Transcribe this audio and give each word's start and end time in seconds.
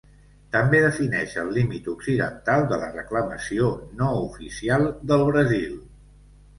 També 0.53 0.79
defineix 0.85 1.35
el 1.41 1.51
límit 1.57 1.91
occidental 1.93 2.67
de 2.73 2.81
la 2.87 2.89
reclamació 2.97 3.71
no 4.03 4.11
oficial 4.27 4.91
del 5.13 5.27
Brasil. 5.33 5.83